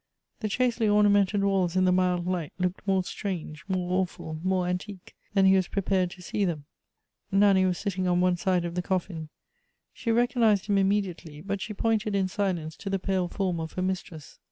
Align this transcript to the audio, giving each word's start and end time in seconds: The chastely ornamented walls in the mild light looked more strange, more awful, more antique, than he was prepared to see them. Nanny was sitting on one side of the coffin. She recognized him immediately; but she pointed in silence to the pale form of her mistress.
The 0.39 0.49
chastely 0.49 0.87
ornamented 0.87 1.43
walls 1.43 1.75
in 1.75 1.85
the 1.85 1.91
mild 1.91 2.25
light 2.25 2.53
looked 2.57 2.87
more 2.87 3.03
strange, 3.03 3.63
more 3.67 4.01
awful, 4.01 4.39
more 4.43 4.65
antique, 4.67 5.13
than 5.35 5.45
he 5.45 5.55
was 5.55 5.67
prepared 5.67 6.09
to 6.09 6.23
see 6.23 6.43
them. 6.43 6.65
Nanny 7.31 7.65
was 7.67 7.77
sitting 7.77 8.07
on 8.07 8.19
one 8.19 8.35
side 8.37 8.65
of 8.65 8.73
the 8.73 8.81
coffin. 8.81 9.29
She 9.93 10.09
recognized 10.11 10.65
him 10.65 10.79
immediately; 10.79 11.39
but 11.39 11.61
she 11.61 11.75
pointed 11.75 12.15
in 12.15 12.27
silence 12.27 12.75
to 12.77 12.89
the 12.89 12.97
pale 12.97 13.27
form 13.27 13.59
of 13.59 13.73
her 13.73 13.83
mistress. 13.83 14.39